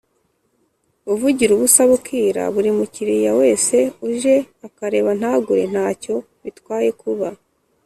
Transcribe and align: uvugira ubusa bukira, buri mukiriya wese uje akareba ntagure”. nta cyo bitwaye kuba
uvugira 1.13 1.51
ubusa 1.53 1.81
bukira, 1.89 2.43
buri 2.53 2.69
mukiriya 2.77 3.31
wese 3.39 3.77
uje 4.09 4.35
akareba 4.67 5.11
ntagure”. 5.19 5.63
nta 5.73 5.87
cyo 6.01 6.15
bitwaye 6.43 6.89
kuba 7.01 7.27